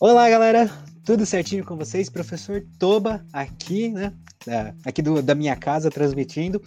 Olá, 0.00 0.30
galera! 0.30 0.70
Tudo 1.04 1.26
certinho 1.26 1.64
com 1.64 1.76
vocês? 1.76 2.08
Professor 2.08 2.64
Toba 2.78 3.26
aqui, 3.32 3.88
né? 3.88 4.12
Aqui 4.86 5.02
do, 5.02 5.20
da 5.20 5.34
minha 5.34 5.56
casa 5.56 5.90
transmitindo. 5.90 6.62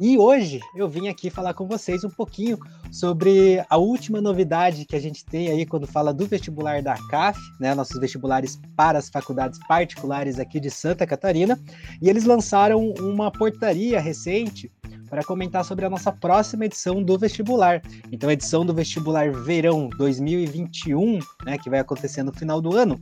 E 0.00 0.16
hoje 0.16 0.60
eu 0.76 0.88
vim 0.88 1.08
aqui 1.08 1.28
falar 1.28 1.54
com 1.54 1.66
vocês 1.66 2.04
um 2.04 2.08
pouquinho 2.08 2.56
sobre 2.92 3.60
a 3.68 3.76
última 3.76 4.20
novidade 4.20 4.84
que 4.84 4.94
a 4.94 5.00
gente 5.00 5.24
tem 5.24 5.48
aí 5.48 5.66
quando 5.66 5.88
fala 5.88 6.14
do 6.14 6.24
vestibular 6.24 6.80
da 6.80 6.94
CAF, 7.10 7.40
né, 7.58 7.74
nossos 7.74 7.98
vestibulares 7.98 8.60
para 8.76 8.96
as 8.96 9.08
faculdades 9.08 9.58
particulares 9.66 10.38
aqui 10.38 10.60
de 10.60 10.70
Santa 10.70 11.04
Catarina, 11.04 11.58
e 12.00 12.08
eles 12.08 12.22
lançaram 12.22 12.94
uma 13.00 13.32
portaria 13.32 13.98
recente 13.98 14.70
para 15.08 15.24
comentar 15.24 15.64
sobre 15.64 15.84
a 15.84 15.90
nossa 15.90 16.12
próxima 16.12 16.66
edição 16.66 17.02
do 17.02 17.18
vestibular. 17.18 17.82
Então, 18.12 18.28
a 18.28 18.32
edição 18.32 18.64
do 18.64 18.74
vestibular 18.74 19.32
verão 19.32 19.88
2021, 19.98 21.18
né, 21.44 21.58
que 21.58 21.70
vai 21.70 21.80
acontecer 21.80 22.22
no 22.22 22.32
final 22.32 22.60
do 22.60 22.76
ano, 22.76 23.00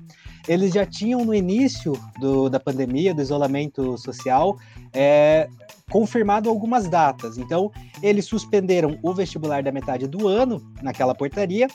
eles 0.48 0.72
já 0.72 0.86
tinham 0.86 1.24
no 1.24 1.34
início 1.34 1.92
do, 2.20 2.48
da 2.48 2.60
pandemia, 2.60 3.14
do 3.14 3.20
isolamento 3.20 3.98
social, 3.98 4.56
é, 4.92 5.48
confirmado 5.90 6.48
algumas 6.48 6.88
datas. 6.88 7.38
Então, 7.38 7.70
eles 8.02 8.26
suspenderam 8.26 8.98
o 9.02 9.14
vestibular 9.14 9.62
da 9.62 9.72
metade 9.72 10.06
do 10.06 10.26
ano 10.26 10.60
naquela 10.82 11.14
portaria 11.14 11.68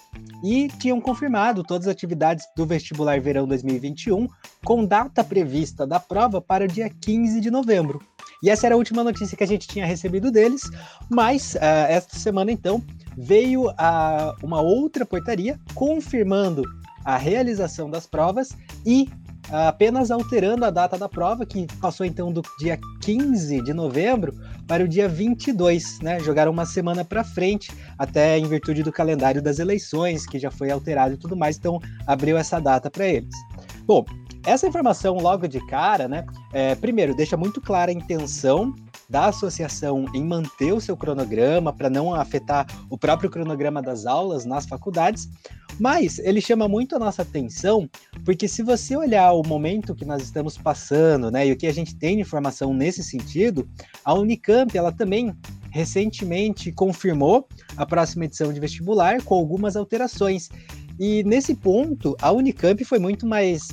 e 0.43 0.67
tinham 0.79 0.99
confirmado 0.99 1.63
todas 1.63 1.87
as 1.87 1.91
atividades 1.93 2.45
do 2.55 2.65
vestibular 2.65 3.19
verão 3.21 3.47
2021 3.47 4.27
com 4.63 4.85
data 4.85 5.23
prevista 5.23 5.85
da 5.85 5.99
prova 5.99 6.41
para 6.41 6.65
o 6.65 6.67
dia 6.67 6.89
15 6.89 7.39
de 7.39 7.51
novembro. 7.51 8.01
E 8.41 8.49
essa 8.49 8.65
era 8.65 8.75
a 8.75 8.77
última 8.77 9.03
notícia 9.03 9.37
que 9.37 9.43
a 9.43 9.47
gente 9.47 9.67
tinha 9.67 9.85
recebido 9.85 10.31
deles, 10.31 10.69
mas 11.09 11.55
uh, 11.55 11.87
esta 11.87 12.17
semana 12.17 12.51
então 12.51 12.83
veio 13.17 13.69
uh, 13.69 14.35
uma 14.41 14.61
outra 14.61 15.05
portaria 15.05 15.59
confirmando 15.75 16.63
a 17.05 17.17
realização 17.17 17.89
das 17.89 18.07
provas 18.07 18.49
e 18.85 19.09
uh, 19.49 19.67
apenas 19.67 20.09
alterando 20.09 20.65
a 20.65 20.71
data 20.71 20.97
da 20.97 21.07
prova, 21.07 21.45
que 21.45 21.67
passou 21.79 22.05
então 22.05 22.31
do 22.31 22.41
dia 22.59 22.79
15 23.01 23.61
de 23.61 23.73
novembro 23.73 24.33
para 24.67 24.83
o 24.83 24.87
dia 24.87 25.07
22, 25.07 25.99
né? 25.99 26.19
Jogaram 26.19 26.51
uma 26.51 26.65
semana 26.65 27.03
para 27.03 27.23
frente, 27.23 27.71
até 27.97 28.37
em 28.37 28.45
virtude 28.45 28.81
do 28.81 28.91
calendário 28.91 29.41
das 29.41 29.59
eleições, 29.59 30.25
que 30.25 30.39
já 30.39 30.49
foi 30.49 30.71
alterado 30.71 31.13
e 31.13 31.17
tudo 31.17 31.35
mais, 31.35 31.57
então 31.57 31.79
abriu 32.07 32.37
essa 32.37 32.59
data 32.59 32.89
para 32.89 33.07
eles. 33.07 33.35
Bom, 33.85 34.05
essa 34.45 34.67
informação, 34.67 35.17
logo 35.17 35.47
de 35.47 35.65
cara, 35.67 36.07
né? 36.07 36.25
É, 36.51 36.75
primeiro, 36.75 37.15
deixa 37.15 37.37
muito 37.37 37.61
clara 37.61 37.91
a 37.91 37.93
intenção 37.93 38.73
da 39.09 39.25
associação 39.25 40.05
em 40.13 40.23
manter 40.23 40.71
o 40.73 40.79
seu 40.79 40.95
cronograma 40.95 41.73
para 41.73 41.89
não 41.89 42.15
afetar 42.15 42.65
o 42.89 42.97
próprio 42.97 43.29
cronograma 43.29 43.81
das 43.81 44.05
aulas 44.05 44.45
nas 44.45 44.65
faculdades, 44.65 45.29
mas 45.77 46.17
ele 46.19 46.39
chama 46.39 46.67
muito 46.67 46.95
a 46.95 46.99
nossa 46.99 47.21
atenção 47.21 47.89
porque 48.23 48.47
se 48.47 48.63
você 48.63 48.95
olhar 48.95 49.33
o 49.33 49.43
momento 49.45 49.93
que 49.93 50.05
nós 50.05 50.23
estamos 50.23 50.57
passando, 50.57 51.29
né, 51.29 51.45
e 51.45 51.51
o 51.51 51.57
que 51.57 51.67
a 51.67 51.73
gente 51.73 51.93
tem 51.93 52.15
de 52.15 52.21
informação 52.21 52.73
nesse 52.73 53.03
sentido, 53.03 53.67
a 54.05 54.13
Unicamp 54.13 54.75
ela 54.77 54.93
também 54.93 55.35
recentemente 55.71 56.71
confirmou 56.71 57.47
a 57.75 57.85
próxima 57.85 58.25
edição 58.25 58.53
de 58.53 58.59
vestibular 58.61 59.21
com 59.23 59.35
algumas 59.35 59.75
alterações. 59.75 60.49
E 60.99 61.23
nesse 61.23 61.55
ponto, 61.55 62.15
a 62.21 62.31
Unicamp 62.31 62.83
foi 62.85 62.99
muito 62.99 63.25
mais 63.25 63.69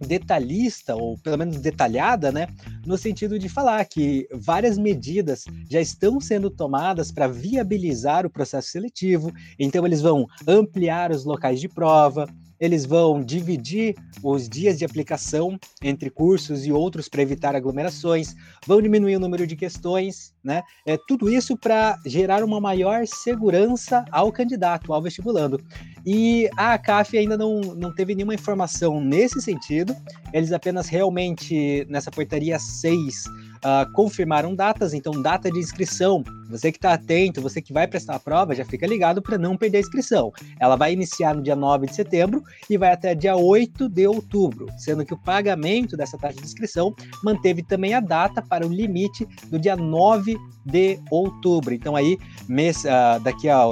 detalhista, 0.00 0.94
ou 0.94 1.16
pelo 1.18 1.38
menos 1.38 1.56
detalhada, 1.56 2.30
né? 2.30 2.48
No 2.84 2.98
sentido 2.98 3.38
de 3.38 3.48
falar 3.48 3.84
que 3.86 4.28
várias 4.32 4.76
medidas 4.76 5.44
já 5.70 5.80
estão 5.80 6.20
sendo 6.20 6.50
tomadas 6.50 7.10
para 7.10 7.26
viabilizar 7.26 8.26
o 8.26 8.30
processo 8.30 8.68
seletivo, 8.68 9.32
então 9.58 9.86
eles 9.86 10.02
vão 10.02 10.26
ampliar 10.46 11.10
os 11.10 11.24
locais 11.24 11.60
de 11.60 11.68
prova, 11.68 12.28
eles 12.60 12.84
vão 12.84 13.22
dividir 13.22 13.94
os 14.22 14.48
dias 14.48 14.78
de 14.78 14.84
aplicação 14.84 15.58
entre 15.82 16.10
cursos 16.10 16.66
e 16.66 16.72
outros 16.72 17.08
para 17.08 17.22
evitar 17.22 17.54
aglomerações, 17.54 18.34
vão 18.66 18.80
diminuir 18.80 19.16
o 19.16 19.20
número 19.20 19.46
de 19.46 19.56
questões, 19.56 20.32
né? 20.42 20.62
É 20.86 20.96
tudo 21.08 21.30
isso 21.30 21.56
para 21.56 21.98
gerar 22.06 22.42
uma 22.44 22.60
maior 22.60 23.06
segurança 23.06 24.04
ao 24.10 24.32
candidato, 24.32 24.92
ao 24.92 25.02
vestibulando. 25.02 25.60
E 26.06 26.48
a 26.56 26.74
ACAF 26.74 27.16
ainda 27.16 27.36
não, 27.36 27.60
não 27.60 27.94
teve 27.94 28.14
nenhuma 28.14 28.34
informação 28.34 29.00
nesse 29.00 29.40
sentido, 29.40 29.96
eles 30.32 30.52
apenas 30.52 30.88
realmente, 30.88 31.86
nessa 31.88 32.10
portaria 32.10 32.58
6, 32.58 33.24
uh, 33.64 33.90
confirmaram 33.92 34.54
datas, 34.54 34.92
então 34.92 35.20
data 35.20 35.50
de 35.50 35.58
inscrição. 35.58 36.22
Você 36.50 36.70
que 36.70 36.78
está 36.78 36.92
atento, 36.92 37.40
você 37.40 37.60
que 37.60 37.72
vai 37.72 37.86
prestar 37.88 38.16
a 38.16 38.20
prova, 38.20 38.54
já 38.54 38.64
fica 38.64 38.86
ligado 38.86 39.22
para 39.22 39.38
não 39.38 39.56
perder 39.56 39.78
a 39.78 39.80
inscrição. 39.80 40.32
Ela 40.60 40.76
vai 40.76 40.92
iniciar 40.92 41.34
no 41.34 41.42
dia 41.42 41.56
9 41.56 41.86
de 41.86 41.94
setembro 41.94 42.42
e 42.68 42.76
vai 42.76 42.92
até 42.92 43.14
dia 43.14 43.34
8 43.34 43.88
de 43.88 44.06
outubro, 44.06 44.66
sendo 44.76 45.04
que 45.04 45.14
o 45.14 45.18
pagamento 45.18 45.96
dessa 45.96 46.18
taxa 46.18 46.38
de 46.38 46.44
inscrição 46.44 46.94
manteve 47.24 47.62
também 47.62 47.94
a 47.94 48.00
data 48.00 48.42
para 48.42 48.66
o 48.66 48.72
limite 48.72 49.26
do 49.50 49.58
dia 49.58 49.74
9 49.74 50.36
de 50.64 50.98
outubro. 51.10 51.74
Então 51.74 51.96
aí, 51.96 52.18
mês, 52.48 52.84
uh, 52.84 53.20
daqui 53.22 53.48
a 53.48 53.64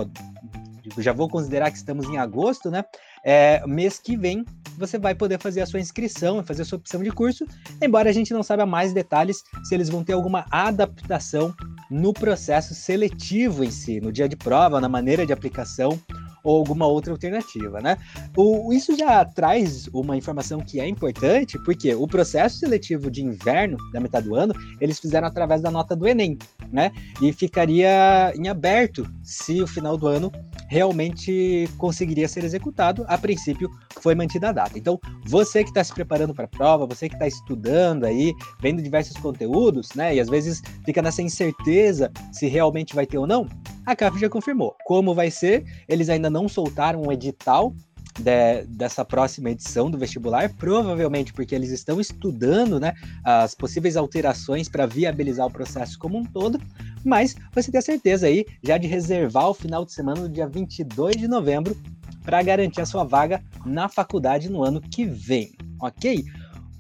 já 0.99 1.13
vou 1.13 1.29
considerar 1.29 1.71
que 1.71 1.77
estamos 1.77 2.09
em 2.09 2.19
agosto, 2.19 2.71
né? 2.71 2.85
É, 3.25 3.65
mês 3.67 3.99
que 3.99 4.17
vem 4.17 4.45
você 4.79 4.99
vai 4.99 5.15
poder 5.15 5.39
fazer 5.39 5.61
a 5.61 5.67
sua 5.67 5.81
inscrição, 5.81 6.43
fazer 6.43 6.63
a 6.63 6.65
sua 6.65 6.79
opção 6.79 7.03
de 7.03 7.11
curso, 7.11 7.47
embora 7.81 8.09
a 8.09 8.13
gente 8.13 8.33
não 8.33 8.43
saiba 8.43 8.65
mais 8.65 8.93
detalhes 8.93 9.43
se 9.63 9.75
eles 9.75 9.89
vão 9.89 10.03
ter 10.03 10.15
alguma 10.15 10.47
adaptação 10.51 11.55
no 11.91 12.13
processo 12.13 12.75
seletivo 12.75 13.65
em 13.65 13.71
si, 13.71 14.01
no 14.01 14.11
dia 14.11 14.29
de 14.29 14.37
prova, 14.37 14.81
na 14.81 14.89
maneira 14.89 15.27
de 15.27 15.33
aplicação 15.33 16.01
ou 16.43 16.59
alguma 16.59 16.87
outra 16.87 17.13
alternativa, 17.13 17.81
né? 17.81 17.97
O, 18.37 18.73
isso 18.73 18.97
já 18.97 19.25
traz 19.25 19.89
uma 19.93 20.17
informação 20.17 20.61
que 20.61 20.81
é 20.81 20.87
importante, 20.87 21.59
porque 21.65 21.95
o 21.95 22.07
processo 22.07 22.59
seletivo 22.59 23.11
de 23.11 23.23
inverno 23.23 23.77
da 23.93 24.01
metade 24.01 24.29
do 24.29 24.35
ano, 24.35 24.55
eles 24.81 24.99
fizeram 24.99 25.29
através 25.29 25.61
da 25.61 25.71
nota 25.71 25.95
do 25.95 26.07
Enem, 26.07 26.39
né? 26.71 26.91
E 27.21 27.33
ficaria 27.33 28.33
em 28.37 28.49
aberto 28.49 29.07
se 29.23 29.63
o 29.63 29.67
final 29.67 29.97
do 29.97 30.07
ano 30.07 30.31
realmente 30.69 31.69
conseguiria 31.77 32.27
ser 32.27 32.45
executado. 32.45 33.05
A 33.07 33.19
princípio, 33.19 33.71
foi 34.01 34.15
mantida 34.15 34.49
a 34.49 34.53
data. 34.53 34.79
Então, 34.79 34.99
você 35.27 35.63
que 35.63 35.71
está 35.71 35.83
se 35.85 35.93
preparando 35.93 36.35
para 36.35 36.47
a 36.47 36.49
prova, 36.49 36.87
você 36.87 37.09
que 37.09 37.15
está 37.15 37.27
estudando 37.27 38.05
aí, 38.05 38.35
vendo 38.61 38.83
diversos 38.83 39.17
conteúdos, 39.17 39.91
né? 39.95 40.15
E 40.15 40.21
às 40.21 40.29
vezes 40.29 40.63
fica 40.85 41.01
nessa 41.01 41.23
incerteza 41.23 42.11
se 42.33 42.47
realmente 42.49 42.95
vai 42.95 43.07
ter 43.07 43.19
ou 43.19 43.27
não, 43.27 43.47
a 43.87 43.97
CAF 43.97 44.19
já 44.19 44.29
confirmou. 44.29 44.77
Como 44.85 45.15
vai 45.15 45.31
ser? 45.31 45.65
Eles 45.89 46.09
ainda 46.09 46.31
não 46.31 46.49
soltaram 46.49 47.03
um 47.03 47.13
edital 47.13 47.75
de, 48.19 48.65
dessa 48.69 49.05
próxima 49.05 49.51
edição 49.51 49.91
do 49.91 49.99
vestibular, 49.99 50.53
provavelmente 50.57 51.33
porque 51.33 51.55
eles 51.55 51.71
estão 51.71 52.01
estudando 52.01 52.79
né, 52.79 52.93
as 53.25 53.55
possíveis 53.55 53.97
alterações 53.97 54.69
para 54.69 54.87
viabilizar 54.87 55.47
o 55.47 55.51
processo 55.51 55.99
como 55.99 56.19
um 56.19 56.25
todo, 56.25 56.61
mas 57.05 57.35
você 57.55 57.71
tem 57.71 57.79
a 57.79 57.83
certeza 57.83 58.27
aí 58.27 58.45
já 58.63 58.77
de 58.77 58.87
reservar 58.87 59.49
o 59.49 59.55
final 59.55 59.85
de 59.85 59.93
semana 59.93 60.23
do 60.23 60.29
dia 60.29 60.47
22 60.47 61.17
de 61.17 61.29
novembro 61.29 61.77
para 62.23 62.43
garantir 62.43 62.81
a 62.81 62.87
sua 62.87 63.05
vaga 63.05 63.43
na 63.65 63.89
faculdade 63.89 64.49
no 64.49 64.63
ano 64.63 64.81
que 64.81 65.05
vem, 65.05 65.53
ok? 65.81 66.25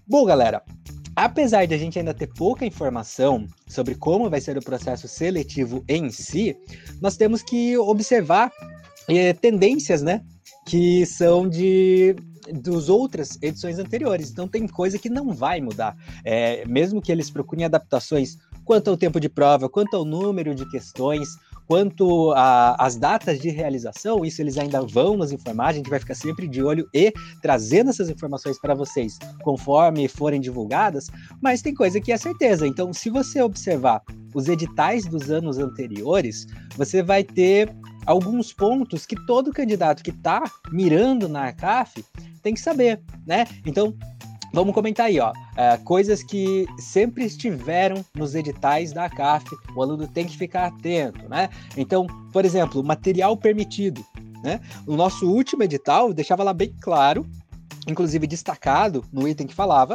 Bom, 0.06 0.24
galera, 0.24 0.62
apesar 1.24 1.66
de 1.66 1.74
a 1.74 1.78
gente 1.78 1.98
ainda 1.98 2.12
ter 2.12 2.26
pouca 2.26 2.66
informação 2.66 3.46
sobre 3.68 3.94
como 3.94 4.28
vai 4.28 4.40
ser 4.40 4.58
o 4.58 4.62
processo 4.62 5.06
seletivo 5.06 5.84
em 5.88 6.10
si, 6.10 6.56
nós 7.00 7.16
temos 7.16 7.42
que 7.42 7.76
observar 7.78 8.50
eh, 9.08 9.32
tendências, 9.32 10.02
né, 10.02 10.22
que 10.66 11.06
são 11.06 11.48
de 11.48 12.16
dos 12.52 12.88
outras 12.88 13.38
edições 13.40 13.78
anteriores. 13.78 14.30
Então 14.30 14.48
tem 14.48 14.66
coisa 14.66 14.98
que 14.98 15.08
não 15.08 15.32
vai 15.32 15.60
mudar. 15.60 15.96
É, 16.24 16.66
mesmo 16.66 17.00
que 17.00 17.12
eles 17.12 17.30
procurem 17.30 17.64
adaptações 17.64 18.36
quanto 18.64 18.90
ao 18.90 18.96
tempo 18.96 19.20
de 19.20 19.28
prova, 19.28 19.68
quanto 19.68 19.96
ao 19.96 20.04
número 20.04 20.52
de 20.52 20.68
questões, 20.68 21.28
Quanto 21.66 22.32
às 22.34 22.96
datas 22.96 23.40
de 23.40 23.48
realização, 23.48 24.24
isso 24.24 24.42
eles 24.42 24.58
ainda 24.58 24.82
vão 24.82 25.16
nos 25.16 25.32
informar, 25.32 25.68
a 25.68 25.72
gente 25.72 25.88
vai 25.88 25.98
ficar 25.98 26.14
sempre 26.14 26.46
de 26.48 26.62
olho 26.62 26.88
e 26.92 27.12
trazendo 27.40 27.90
essas 27.90 28.10
informações 28.10 28.58
para 28.60 28.74
vocês 28.74 29.18
conforme 29.42 30.06
forem 30.08 30.40
divulgadas, 30.40 31.08
mas 31.40 31.62
tem 31.62 31.74
coisa 31.74 32.00
que 32.00 32.12
é 32.12 32.16
certeza. 32.16 32.66
Então, 32.66 32.92
se 32.92 33.08
você 33.08 33.40
observar 33.40 34.02
os 34.34 34.48
editais 34.48 35.06
dos 35.06 35.30
anos 35.30 35.58
anteriores, 35.58 36.46
você 36.76 37.02
vai 37.02 37.22
ter 37.22 37.74
alguns 38.06 38.52
pontos 38.52 39.06
que 39.06 39.16
todo 39.26 39.52
candidato 39.52 40.02
que 40.02 40.10
está 40.10 40.42
mirando 40.70 41.28
na 41.28 41.48
ACAF 41.48 42.04
tem 42.42 42.54
que 42.54 42.60
saber, 42.60 43.00
né? 43.26 43.46
Então, 43.64 43.94
Vamos 44.52 44.74
comentar 44.74 45.06
aí, 45.06 45.18
ó. 45.18 45.32
É, 45.56 45.78
coisas 45.78 46.22
que 46.22 46.66
sempre 46.78 47.24
estiveram 47.24 48.04
nos 48.14 48.34
editais 48.34 48.92
da 48.92 49.08
CAF, 49.08 49.46
o 49.74 49.82
aluno 49.82 50.06
tem 50.06 50.26
que 50.26 50.36
ficar 50.36 50.66
atento, 50.66 51.26
né? 51.28 51.48
Então, 51.76 52.06
por 52.32 52.44
exemplo, 52.44 52.84
material 52.84 53.34
permitido, 53.36 54.04
né? 54.44 54.60
O 54.86 54.94
nosso 54.94 55.26
último 55.26 55.62
edital 55.62 56.12
deixava 56.12 56.42
lá 56.42 56.52
bem 56.52 56.74
claro, 56.82 57.26
inclusive 57.88 58.26
destacado 58.26 59.02
no 59.10 59.26
item 59.26 59.46
que 59.46 59.54
falava, 59.54 59.94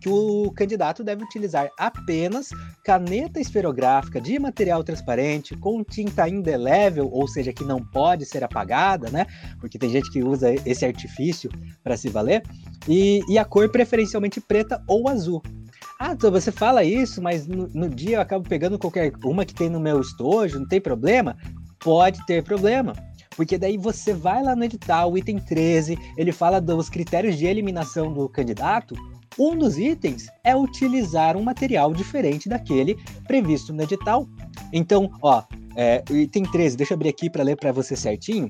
que 0.00 0.08
o 0.08 0.50
candidato 0.52 1.02
deve 1.02 1.24
utilizar 1.24 1.70
apenas 1.78 2.50
caneta 2.84 3.40
esferográfica 3.40 4.20
de 4.20 4.38
material 4.38 4.84
transparente 4.84 5.56
com 5.56 5.82
tinta 5.82 6.28
indelével, 6.28 7.08
ou 7.10 7.26
seja, 7.26 7.52
que 7.52 7.64
não 7.64 7.84
pode 7.84 8.24
ser 8.24 8.44
apagada, 8.44 9.10
né? 9.10 9.26
Porque 9.60 9.78
tem 9.78 9.90
gente 9.90 10.10
que 10.10 10.22
usa 10.22 10.54
esse 10.64 10.84
artifício 10.84 11.50
para 11.82 11.96
se 11.96 12.08
valer, 12.08 12.42
e, 12.88 13.20
e 13.28 13.38
a 13.38 13.44
cor 13.44 13.68
preferencialmente 13.70 14.40
preta 14.40 14.82
ou 14.86 15.08
azul. 15.08 15.42
Ah, 15.98 16.12
então 16.12 16.30
você 16.30 16.52
fala 16.52 16.84
isso, 16.84 17.20
mas 17.20 17.46
no, 17.46 17.68
no, 17.68 17.88
dia 17.88 18.18
eu 18.18 18.20
acabo 18.20 18.48
pegando 18.48 18.78
qualquer 18.78 19.12
uma 19.24 19.44
que 19.44 19.54
tem 19.54 19.68
no 19.68 19.80
meu 19.80 20.00
estojo, 20.00 20.60
não 20.60 20.66
tem 20.66 20.80
problema? 20.80 21.36
Pode 21.80 22.24
ter 22.24 22.42
problema. 22.44 22.92
Porque 23.36 23.58
daí 23.58 23.76
você 23.76 24.12
vai 24.12 24.42
lá 24.42 24.56
no 24.56 24.64
edital, 24.64 25.16
item 25.16 25.38
13, 25.38 25.98
ele 26.16 26.32
fala 26.32 26.60
dos 26.60 26.88
critérios 26.88 27.36
de 27.36 27.46
eliminação 27.46 28.12
do 28.12 28.28
candidato. 28.28 28.96
Um 29.38 29.56
dos 29.56 29.78
itens 29.78 30.28
é 30.42 30.56
utilizar 30.56 31.36
um 31.36 31.42
material 31.42 31.92
diferente 31.92 32.48
daquele 32.48 32.98
previsto 33.26 33.72
no 33.72 33.82
edital. 33.82 34.26
Então, 34.72 35.10
ó, 35.22 35.44
é, 35.76 36.02
item 36.10 36.44
13, 36.44 36.76
deixa 36.76 36.92
eu 36.92 36.96
abrir 36.96 37.10
aqui 37.10 37.30
para 37.30 37.44
ler 37.44 37.56
para 37.56 37.72
você 37.72 37.94
certinho 37.94 38.48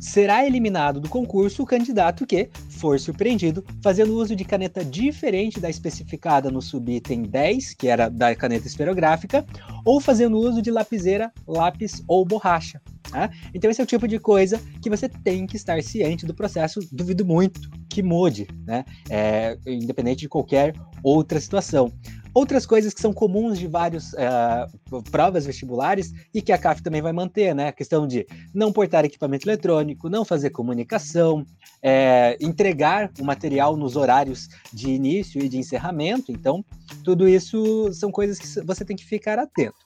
será 0.00 0.46
eliminado 0.46 1.00
do 1.00 1.08
concurso 1.08 1.62
o 1.62 1.66
candidato 1.66 2.26
que 2.26 2.48
for 2.70 2.98
surpreendido 3.00 3.64
fazendo 3.82 4.14
uso 4.14 4.36
de 4.36 4.44
caneta 4.44 4.84
diferente 4.84 5.58
da 5.58 5.70
especificada 5.70 6.50
no 6.50 6.60
subitem 6.60 7.22
10, 7.22 7.74
que 7.74 7.88
era 7.88 8.08
da 8.08 8.34
caneta 8.34 8.66
esferográfica, 8.66 9.44
ou 9.84 10.00
fazendo 10.00 10.38
uso 10.38 10.60
de 10.60 10.70
lapiseira, 10.70 11.32
lápis 11.46 12.02
ou 12.06 12.24
borracha. 12.24 12.80
Tá? 13.10 13.30
Então 13.54 13.70
esse 13.70 13.80
é 13.80 13.84
o 13.84 13.86
tipo 13.86 14.06
de 14.06 14.18
coisa 14.18 14.60
que 14.82 14.90
você 14.90 15.08
tem 15.08 15.46
que 15.46 15.56
estar 15.56 15.82
ciente 15.82 16.26
do 16.26 16.34
processo. 16.34 16.80
Duvido 16.92 17.24
muito 17.24 17.60
que 17.88 18.02
mude, 18.02 18.46
né? 18.66 18.84
É, 19.08 19.56
independente 19.66 20.20
de 20.20 20.28
qualquer 20.28 20.74
outra 21.02 21.40
situação. 21.40 21.92
Outras 22.34 22.66
coisas 22.66 22.92
que 22.92 23.00
são 23.00 23.14
comuns 23.14 23.58
de 23.58 23.66
várias 23.66 24.12
uh, 24.12 25.02
provas 25.10 25.46
vestibulares 25.46 26.12
e 26.34 26.42
que 26.42 26.52
a 26.52 26.58
CAF 26.58 26.82
também 26.82 27.00
vai 27.00 27.10
manter, 27.10 27.54
né? 27.54 27.68
A 27.68 27.72
questão 27.72 28.06
de 28.06 28.26
não 28.52 28.70
portar 28.70 29.06
equipamento 29.06 29.48
eletrônico, 29.48 30.10
não 30.10 30.22
fazer 30.22 30.50
comunicação, 30.50 31.46
é, 31.82 32.36
entregar 32.38 33.10
o 33.18 33.24
material 33.24 33.74
nos 33.74 33.96
horários 33.96 34.48
de 34.70 34.90
início 34.90 35.42
e 35.42 35.48
de 35.48 35.56
encerramento. 35.56 36.30
Então, 36.30 36.62
tudo 37.02 37.26
isso 37.26 37.90
são 37.94 38.10
coisas 38.10 38.38
que 38.38 38.60
você 38.66 38.84
tem 38.84 38.96
que 38.96 39.06
ficar 39.06 39.38
atento. 39.38 39.78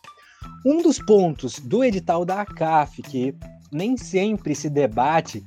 Um 0.65 0.83
dos 0.83 0.99
pontos 0.99 1.59
do 1.59 1.83
edital 1.83 2.25
da 2.25 2.43
ACAF 2.43 3.03
que 3.03 3.35
nem 3.73 3.97
sempre 3.97 4.55
se 4.55 4.69
debate 4.69 5.45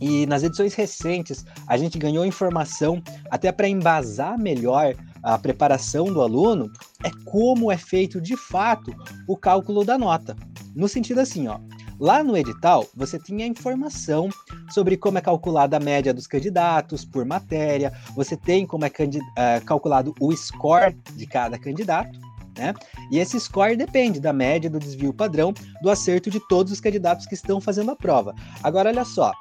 e 0.00 0.26
nas 0.26 0.42
edições 0.42 0.74
recentes 0.74 1.44
a 1.66 1.76
gente 1.76 1.98
ganhou 1.98 2.24
informação 2.24 3.02
até 3.30 3.52
para 3.52 3.68
embasar 3.68 4.38
melhor 4.38 4.94
a 5.22 5.38
preparação 5.38 6.06
do 6.06 6.20
aluno 6.20 6.70
é 7.04 7.10
como 7.24 7.70
é 7.70 7.76
feito 7.76 8.20
de 8.20 8.36
fato 8.36 8.92
o 9.28 9.36
cálculo 9.36 9.84
da 9.84 9.96
nota. 9.96 10.36
No 10.74 10.88
sentido 10.88 11.20
assim, 11.20 11.46
ó, 11.46 11.60
lá 12.00 12.24
no 12.24 12.36
edital 12.36 12.86
você 12.96 13.18
tinha 13.18 13.46
informação 13.46 14.28
sobre 14.70 14.96
como 14.96 15.18
é 15.18 15.20
calculada 15.20 15.76
a 15.76 15.80
média 15.80 16.12
dos 16.12 16.26
candidatos 16.26 17.04
por 17.04 17.24
matéria, 17.24 17.92
você 18.16 18.36
tem 18.36 18.66
como 18.66 18.84
é, 18.84 18.92
é 19.36 19.60
calculado 19.60 20.12
o 20.18 20.34
score 20.34 20.96
de 21.14 21.26
cada 21.26 21.58
candidato, 21.58 22.18
né? 22.56 22.74
E 23.10 23.18
esse 23.18 23.38
score 23.38 23.76
depende 23.76 24.20
da 24.20 24.32
média 24.32 24.70
do 24.70 24.78
desvio 24.78 25.12
padrão 25.12 25.52
do 25.82 25.90
acerto 25.90 26.30
de 26.30 26.40
todos 26.48 26.72
os 26.72 26.80
candidatos 26.80 27.26
que 27.26 27.34
estão 27.34 27.60
fazendo 27.60 27.90
a 27.90 27.96
prova. 27.96 28.34
Agora, 28.62 28.90
olha 28.90 29.04
só, 29.04 29.32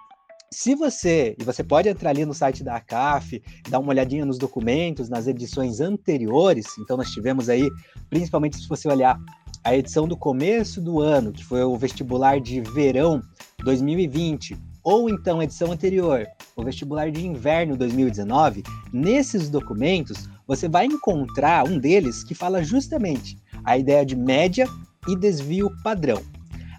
se 0.53 0.75
você, 0.75 1.35
e 1.39 1.43
você 1.43 1.63
pode 1.63 1.87
entrar 1.87 2.09
ali 2.09 2.25
no 2.25 2.33
site 2.33 2.61
da 2.63 2.75
ACAF, 2.75 3.41
dar 3.69 3.79
uma 3.79 3.89
olhadinha 3.89 4.25
nos 4.25 4.37
documentos, 4.37 5.07
nas 5.07 5.25
edições 5.25 5.79
anteriores, 5.79 6.65
então 6.77 6.97
nós 6.97 7.09
tivemos 7.09 7.47
aí, 7.47 7.69
principalmente 8.09 8.57
se 8.57 8.67
você 8.67 8.89
olhar 8.89 9.17
a 9.63 9.75
edição 9.75 10.07
do 10.07 10.17
começo 10.17 10.81
do 10.81 10.99
ano, 10.99 11.31
que 11.31 11.43
foi 11.43 11.63
o 11.63 11.77
vestibular 11.77 12.41
de 12.41 12.59
verão 12.59 13.21
2020, 13.63 14.57
ou 14.83 15.09
então 15.09 15.39
a 15.39 15.43
edição 15.43 15.71
anterior, 15.71 16.27
o 16.55 16.63
vestibular 16.63 17.11
de 17.11 17.25
inverno 17.25 17.77
2019, 17.77 18.63
nesses 18.91 19.49
documentos 19.49 20.29
você 20.47 20.67
vai 20.67 20.85
encontrar 20.85 21.67
um 21.67 21.77
deles 21.77 22.23
que 22.23 22.35
fala 22.35 22.63
justamente 22.63 23.37
a 23.63 23.77
ideia 23.77 24.05
de 24.05 24.15
média 24.15 24.67
e 25.07 25.15
desvio 25.15 25.71
padrão. 25.83 26.21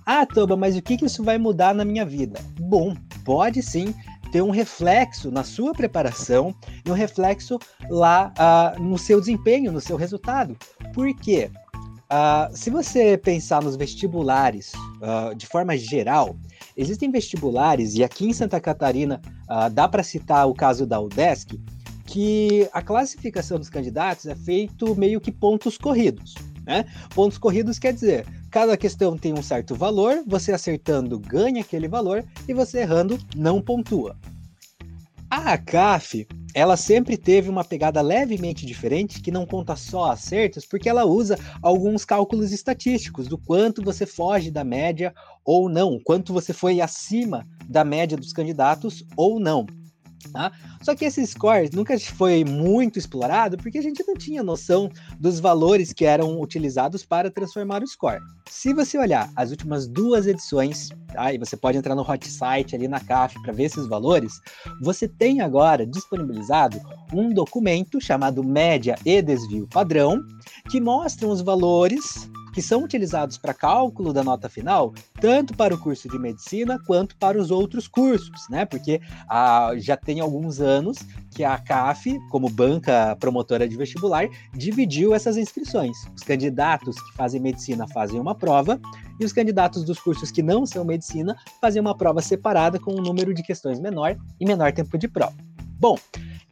Ah, 0.05 0.27
Toba, 0.27 0.57
mas 0.57 0.77
o 0.77 0.83
que, 0.83 1.05
isso 1.05 1.23
vai 1.23 1.39
mudar 1.39 1.75
na 1.75 1.85
minha 1.85 2.05
vida? 2.05 2.41
Bom, 2.61 2.95
pode 3.25 3.63
sim 3.63 3.95
ter 4.33 4.43
um 4.43 4.51
reflexo 4.51 5.31
na 5.31 5.45
sua 5.45 5.73
preparação 5.73 6.55
e 6.85 6.91
um 6.91 6.95
reflexo 6.95 7.59
lá 7.89 8.33
uh, 8.39 8.83
no 8.83 8.99
seu 8.99 9.21
desempenho, 9.21 9.71
no 9.71 9.81
seu 9.81 9.97
resultado. 9.97 10.57
Por 10.93 11.15
quê? 11.15 11.51
Uh, 12.13 12.55
se 12.55 12.69
você 12.69 13.17
pensar 13.17 13.63
nos 13.63 13.75
vestibulares 13.75 14.73
uh, 14.75 15.35
de 15.35 15.47
forma 15.47 15.79
geral, 15.79 16.37
existem 16.77 17.11
vestibulares, 17.11 17.95
e 17.95 18.05
aqui 18.05 18.27
em 18.27 18.35
Santa 18.35 18.61
Catarina 18.61 19.21
dá 19.73 19.89
para 19.89 20.03
citar 20.03 20.47
o 20.49 20.55
caso 20.55 20.87
da 20.87 21.01
UDESC, 21.01 21.61
que 22.07 22.69
a 22.73 22.83
classificação 22.83 23.59
dos 23.59 23.71
candidatos 23.71 24.27
é 24.27 24.35
feito 24.35 24.95
meio 24.95 25.21
que 25.21 25.33
pontos 25.33 25.79
corridos. 25.79 26.35
Né? 26.67 26.85
Pontos 27.15 27.39
corridos 27.39 27.79
quer 27.79 27.93
dizer, 27.93 28.27
cada 28.51 28.77
questão 28.77 29.17
tem 29.17 29.33
um 29.33 29.43
certo 29.43 29.75
valor, 29.75 30.23
você 30.27 30.53
acertando 30.53 31.19
ganha 31.19 31.63
aquele 31.63 31.89
valor 31.89 32.25
e 32.47 32.55
você 32.55 32.81
errando 32.81 33.19
não 33.35 33.61
pontua. 33.61 34.17
A 35.35 35.55
ACAF, 35.55 36.27
ela 36.55 36.77
sempre 36.77 37.17
teve 37.17 37.49
uma 37.49 37.65
pegada 37.65 38.03
levemente 38.03 38.67
diferente, 38.67 39.23
que 39.23 39.31
não 39.31 39.47
conta 39.47 39.75
só 39.75 40.11
acertos, 40.11 40.67
porque 40.67 40.91
ela 40.91 41.07
usa 41.07 41.39
alguns 41.63 42.05
cálculos 42.05 42.53
estatísticos 42.53 43.29
do 43.29 43.39
quanto 43.39 43.83
você 43.83 44.05
foge 44.05 44.51
da 44.51 44.63
média 44.63 45.15
ou 45.43 45.71
não, 45.71 45.99
quanto 46.05 46.35
você 46.35 46.53
foi 46.53 46.83
acima 46.83 47.47
da 47.67 47.83
média 47.83 48.15
dos 48.15 48.31
candidatos 48.31 49.07
ou 49.17 49.41
não. 49.41 49.65
Tá? 50.31 50.53
Só 50.83 50.95
que 50.95 51.05
esse 51.05 51.27
score 51.27 51.71
nunca 51.73 51.99
foi 51.99 52.45
muito 52.45 52.99
explorado 52.99 53.57
porque 53.57 53.79
a 53.79 53.83
gente 53.83 54.05
não 54.07 54.15
tinha 54.15 54.43
noção 54.43 54.91
dos 55.19 55.41
valores 55.41 55.93
que 55.93 56.05
eram 56.05 56.41
utilizados 56.41 57.05
para 57.05 57.31
transformar 57.31 57.83
o 57.83 57.87
score. 57.87 58.21
Se 58.49 58.73
você 58.75 58.99
olhar 58.99 59.31
as 59.37 59.51
últimas 59.51 59.87
duas 59.87 60.27
edições, 60.27 60.91
tá? 61.13 61.33
e 61.33 61.39
você 61.39 61.57
pode 61.57 61.79
entrar 61.79 61.95
no 61.95 62.03
hot 62.03 62.29
site 62.29 62.75
ali 62.75 62.89
na 62.89 63.01
CAF 63.01 63.41
para 63.43 63.53
ver 63.53 63.65
esses 63.65 63.87
valores, 63.87 64.33
você 64.83 65.09
tem 65.09 65.41
agora 65.41 65.87
disponibilizado 65.87 66.81
um 67.13 67.33
documento 67.33 68.01
chamado 68.01 68.45
Média 68.45 68.97
e 69.05 69.21
Desvio 69.23 69.67
Padrão, 69.69 70.21
que 70.71 70.81
mostram 70.81 71.31
os 71.31 71.41
valores 71.41 72.31
que 72.53 72.61
são 72.61 72.85
utilizados 72.85 73.39
para 73.39 73.55
cálculo 73.55 74.13
da 74.13 74.23
nota 74.23 74.49
final, 74.49 74.93
tanto 75.21 75.57
para 75.57 75.75
o 75.75 75.79
curso 75.79 76.09
de 76.09 76.19
medicina 76.19 76.79
quanto 76.87 77.17
para 77.17 77.39
os 77.39 77.51
outros 77.51 77.89
cursos, 77.89 78.49
né? 78.51 78.65
Porque 78.65 79.01
ah, 79.29 79.73
já 79.77 79.97
tem 79.97 80.21
alguns 80.21 80.61
anos 80.61 80.99
que 81.31 81.43
a 81.43 81.59
CAF, 81.59 82.19
como 82.31 82.49
banca 82.51 83.17
promotora 83.19 83.67
de 83.67 83.77
vestibular, 83.77 84.29
dividiu 84.55 85.15
essas 85.15 85.37
inscrições. 85.37 85.97
Os 86.15 86.23
candidatos 86.23 87.01
que 87.01 87.15
fazem 87.15 87.41
medicina 87.41 87.89
fazem 87.89 88.21
uma 88.21 88.35
prova 88.35 88.81
e 89.19 89.25
os 89.25 89.33
candidatos 89.33 89.85
dos 89.85 89.99
cursos 89.99 90.31
que 90.31 90.43
não 90.43 90.67
são 90.67 90.85
medicina 90.85 91.37
fazem 91.61 91.81
uma 91.81 91.97
prova 91.97 92.21
separada 92.21 92.79
com 92.79 92.93
um 92.93 93.03
número 93.03 93.33
de 93.33 93.43
questões 93.43 93.81
menor 93.81 94.17
e 94.39 94.45
menor 94.45 94.73
tempo 94.73 94.99
de 94.99 95.09
prova. 95.09 95.35
Bom, 95.79 95.97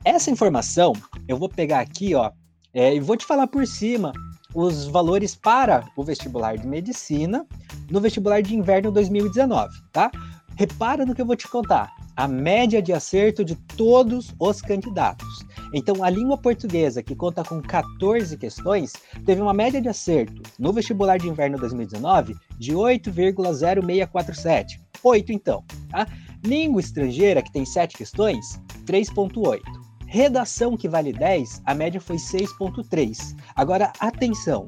essa 0.04 0.30
informação 0.30 0.92
eu 1.28 1.36
vou 1.36 1.48
pegar 1.48 1.80
aqui, 1.80 2.14
ó, 2.14 2.32
é, 2.72 2.94
e 2.94 3.00
vou 3.00 3.16
te 3.16 3.26
falar 3.26 3.46
por 3.46 3.66
cima 3.66 4.12
os 4.54 4.86
valores 4.86 5.34
para 5.34 5.84
o 5.96 6.04
vestibular 6.04 6.56
de 6.56 6.66
medicina 6.66 7.46
no 7.90 8.00
vestibular 8.00 8.42
de 8.42 8.54
inverno 8.54 8.90
2019, 8.90 9.70
tá? 9.92 10.10
Repara 10.56 11.06
no 11.06 11.14
que 11.14 11.22
eu 11.22 11.26
vou 11.26 11.36
te 11.36 11.48
contar. 11.48 11.90
A 12.16 12.28
média 12.28 12.82
de 12.82 12.92
acerto 12.92 13.44
de 13.44 13.54
todos 13.54 14.34
os 14.38 14.60
candidatos. 14.60 15.46
Então, 15.72 16.04
a 16.04 16.10
língua 16.10 16.36
portuguesa, 16.36 17.02
que 17.02 17.14
conta 17.14 17.42
com 17.42 17.62
14 17.62 18.36
questões, 18.36 18.92
teve 19.24 19.40
uma 19.40 19.54
média 19.54 19.80
de 19.80 19.88
acerto 19.88 20.42
no 20.58 20.72
vestibular 20.72 21.18
de 21.18 21.28
inverno 21.28 21.56
2019 21.56 22.36
de 22.58 22.74
8,0647. 22.74 24.80
8, 25.02 25.32
então. 25.32 25.64
Tá? 25.88 26.06
Língua 26.44 26.80
estrangeira, 26.80 27.40
que 27.40 27.52
tem 27.52 27.64
7 27.64 27.96
questões, 27.96 28.60
3,8. 28.84 29.79
Redação 30.12 30.76
que 30.76 30.88
vale 30.88 31.12
10, 31.12 31.62
a 31.64 31.72
média 31.72 32.00
foi 32.00 32.16
6.3. 32.16 33.36
Agora, 33.54 33.92
atenção. 34.00 34.66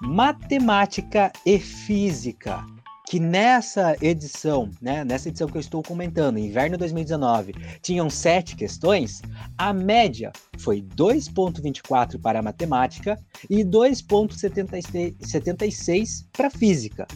Matemática 0.00 1.30
e 1.46 1.56
física, 1.60 2.66
que 3.08 3.20
nessa 3.20 3.96
edição, 4.02 4.68
né, 4.82 5.04
nessa 5.04 5.28
edição 5.28 5.46
que 5.46 5.56
eu 5.56 5.60
estou 5.60 5.84
comentando, 5.84 6.36
inverno 6.36 6.76
2019, 6.76 7.54
tinham 7.80 8.10
sete 8.10 8.56
questões, 8.56 9.22
a 9.56 9.72
média 9.72 10.32
foi 10.58 10.82
2.24 10.82 12.20
para 12.20 12.42
matemática 12.42 13.16
e 13.48 13.62
2.76 13.62 16.26
para 16.32 16.50
física. 16.50 17.06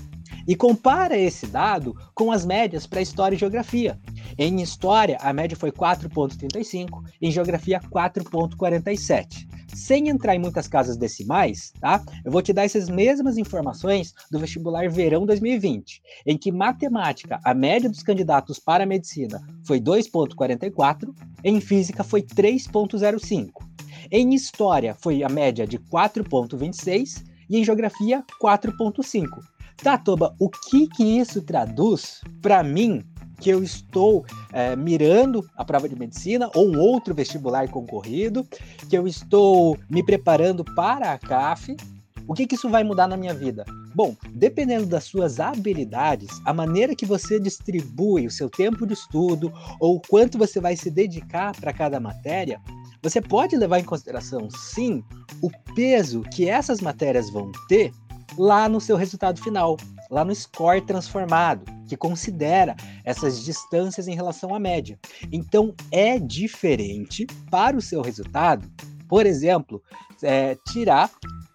E 0.46 0.54
compara 0.54 1.16
esse 1.16 1.46
dado 1.46 1.94
com 2.14 2.30
as 2.30 2.44
médias 2.44 2.86
para 2.86 3.00
História 3.00 3.36
e 3.36 3.38
Geografia. 3.38 3.98
Em 4.38 4.60
História, 4.60 5.18
a 5.20 5.32
média 5.32 5.56
foi 5.56 5.70
4,35, 5.70 7.02
em 7.20 7.30
Geografia, 7.30 7.80
4,47. 7.80 9.46
Sem 9.74 10.08
entrar 10.08 10.36
em 10.36 10.38
muitas 10.38 10.68
casas 10.68 10.96
decimais, 10.96 11.72
tá? 11.80 12.00
Eu 12.24 12.30
vou 12.30 12.40
te 12.40 12.52
dar 12.52 12.64
essas 12.64 12.88
mesmas 12.88 13.36
informações 13.36 14.14
do 14.30 14.38
vestibular 14.38 14.88
verão 14.88 15.26
2020, 15.26 16.00
em 16.24 16.38
que 16.38 16.52
matemática, 16.52 17.40
a 17.44 17.52
média 17.52 17.90
dos 17.90 18.02
candidatos 18.02 18.60
para 18.60 18.84
a 18.84 18.86
medicina 18.86 19.42
foi 19.64 19.80
2.44, 19.80 21.12
em 21.42 21.60
física 21.60 22.04
foi 22.04 22.22
3.05. 22.22 23.50
Em 24.10 24.32
história 24.32 24.94
foi 24.94 25.24
a 25.24 25.28
média 25.28 25.66
de 25.66 25.78
4.26 25.78 27.24
e 27.50 27.58
em 27.58 27.64
geografia 27.64 28.24
4.5. 28.40 29.53
Tá, 29.76 29.98
Toba, 29.98 30.34
o 30.38 30.48
que 30.48 30.88
que 30.88 31.02
isso 31.18 31.42
traduz 31.42 32.20
para 32.40 32.62
mim 32.62 33.02
que 33.40 33.50
eu 33.50 33.62
estou 33.62 34.24
é, 34.52 34.76
mirando 34.76 35.44
a 35.56 35.64
prova 35.64 35.88
de 35.88 35.98
medicina 35.98 36.48
ou 36.54 36.68
um 36.68 36.78
outro 36.78 37.14
vestibular 37.14 37.68
concorrido, 37.68 38.46
que 38.88 38.96
eu 38.96 39.06
estou 39.06 39.76
me 39.90 40.02
preparando 40.02 40.64
para 40.64 41.12
a 41.12 41.18
CAF, 41.18 41.76
o 42.26 42.32
que, 42.32 42.46
que 42.46 42.54
isso 42.54 42.70
vai 42.70 42.82
mudar 42.82 43.06
na 43.06 43.16
minha 43.16 43.34
vida? 43.34 43.64
Bom, 43.94 44.16
dependendo 44.30 44.86
das 44.86 45.04
suas 45.04 45.38
habilidades, 45.38 46.30
a 46.44 46.54
maneira 46.54 46.94
que 46.94 47.04
você 47.04 47.38
distribui 47.38 48.26
o 48.26 48.30
seu 48.30 48.48
tempo 48.48 48.86
de 48.86 48.94
estudo 48.94 49.52
ou 49.78 50.00
quanto 50.00 50.38
você 50.38 50.58
vai 50.58 50.74
se 50.74 50.90
dedicar 50.90 51.54
para 51.54 51.72
cada 51.72 52.00
matéria, 52.00 52.60
você 53.02 53.20
pode 53.20 53.56
levar 53.56 53.78
em 53.78 53.84
consideração, 53.84 54.48
sim, 54.50 55.04
o 55.42 55.50
peso 55.74 56.22
que 56.22 56.48
essas 56.48 56.80
matérias 56.80 57.28
vão 57.28 57.52
ter 57.68 57.92
lá 58.36 58.68
no 58.68 58.80
seu 58.80 58.96
resultado 58.96 59.42
final, 59.42 59.76
lá 60.10 60.24
no 60.24 60.34
score 60.34 60.80
transformado, 60.80 61.64
que 61.88 61.96
considera 61.96 62.76
essas 63.04 63.44
distâncias 63.44 64.08
em 64.08 64.14
relação 64.14 64.54
à 64.54 64.58
média. 64.58 64.98
Então, 65.32 65.74
é 65.90 66.18
diferente 66.18 67.26
para 67.50 67.76
o 67.76 67.82
seu 67.82 68.02
resultado, 68.02 68.70
por 69.08 69.26
exemplo, 69.26 69.82
é, 70.22 70.56
tirar 70.68 71.10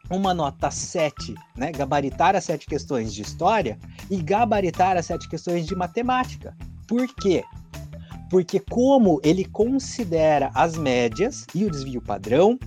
uma 0.09 0.33
nota 0.33 0.71
7, 0.71 1.35
né, 1.55 1.71
gabaritar 1.71 2.35
as 2.35 2.45
sete 2.45 2.65
questões 2.65 3.13
de 3.13 3.21
história 3.21 3.77
e 4.09 4.21
gabaritar 4.21 4.97
as 4.97 5.05
sete 5.05 5.29
questões 5.29 5.67
de 5.67 5.75
matemática. 5.75 6.55
Por 6.87 7.07
quê? 7.15 7.43
Porque 8.29 8.59
como 8.59 9.19
ele 9.23 9.45
considera 9.45 10.51
as 10.53 10.75
médias 10.75 11.45
e 11.53 11.65
o 11.65 11.69
desvio 11.69 12.01
padrão, 12.01 12.57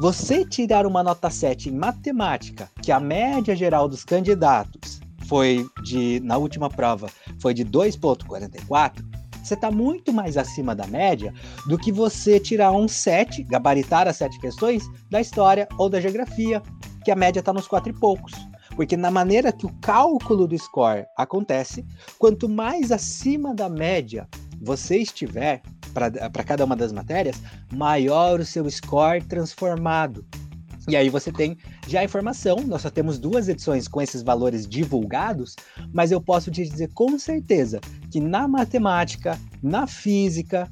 você 0.00 0.44
tirar 0.44 0.86
uma 0.86 1.02
nota 1.02 1.28
7 1.28 1.70
em 1.70 1.72
matemática, 1.72 2.70
que 2.80 2.92
a 2.92 3.00
média 3.00 3.56
geral 3.56 3.88
dos 3.88 4.04
candidatos 4.04 5.00
foi 5.26 5.66
de, 5.82 6.20
na 6.20 6.36
última 6.36 6.70
prova, 6.70 7.10
foi 7.40 7.52
de 7.52 7.64
2,44, 7.64 9.04
você 9.42 9.54
está 9.54 9.72
muito 9.72 10.12
mais 10.12 10.36
acima 10.36 10.74
da 10.74 10.86
média 10.86 11.34
do 11.66 11.76
que 11.76 11.90
você 11.90 12.38
tirar 12.38 12.70
um 12.70 12.86
7, 12.86 13.42
gabaritar 13.42 14.06
as 14.06 14.16
sete 14.16 14.38
questões 14.38 14.84
da 15.10 15.20
história 15.20 15.66
ou 15.76 15.88
da 15.88 16.00
geografia, 16.00 16.62
que 17.04 17.10
a 17.10 17.16
média 17.16 17.40
está 17.40 17.52
nos 17.52 17.66
quatro 17.66 17.90
e 17.90 17.98
poucos. 17.98 18.32
Porque 18.76 18.96
na 18.96 19.10
maneira 19.10 19.50
que 19.50 19.66
o 19.66 19.74
cálculo 19.80 20.46
do 20.46 20.56
score 20.56 21.06
acontece, 21.16 21.84
quanto 22.18 22.48
mais 22.48 22.92
acima 22.92 23.52
da 23.52 23.68
média 23.68 24.28
você 24.60 24.98
estiver 24.98 25.62
para 25.92 26.44
cada 26.44 26.64
uma 26.64 26.76
das 26.76 26.92
matérias, 26.92 27.40
maior 27.72 28.40
o 28.40 28.44
seu 28.44 28.68
score 28.70 29.22
transformado. 29.22 30.24
E 30.88 30.96
aí 30.96 31.10
você 31.10 31.30
tem 31.30 31.56
já 31.86 32.00
a 32.00 32.04
informação, 32.04 32.56
nós 32.66 32.82
só 32.82 32.90
temos 32.90 33.18
duas 33.18 33.46
edições 33.48 33.86
com 33.86 34.00
esses 34.00 34.22
valores 34.22 34.66
divulgados, 34.66 35.54
mas 35.92 36.10
eu 36.10 36.20
posso 36.20 36.50
te 36.50 36.66
dizer 36.66 36.90
com 36.94 37.18
certeza 37.18 37.78
que 38.10 38.20
na 38.20 38.48
matemática, 38.48 39.38
na 39.62 39.86
física, 39.86 40.70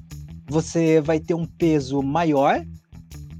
você 0.48 1.02
vai 1.02 1.20
ter 1.20 1.34
um 1.34 1.44
peso 1.44 2.02
maior 2.02 2.64